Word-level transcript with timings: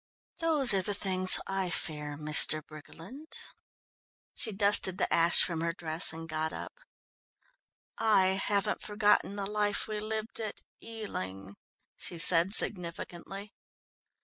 Those 0.39 0.73
are 0.73 0.81
the 0.81 0.95
things 0.95 1.39
I 1.45 1.69
fear, 1.69 2.17
Mr. 2.17 2.65
Briggerland." 2.65 3.37
She 4.33 4.51
dusted 4.51 4.97
the 4.97 5.13
ash 5.13 5.43
from 5.43 5.61
her 5.61 5.73
dress 5.73 6.11
and 6.11 6.27
got 6.27 6.51
up. 6.51 6.73
"I 7.99 8.29
haven't 8.41 8.81
forgotten 8.81 9.35
the 9.35 9.45
life 9.45 9.87
we 9.87 9.99
lived 9.99 10.39
at 10.39 10.63
Ealing," 10.81 11.55
she 11.97 12.17
said 12.17 12.55
significantly. 12.55 13.53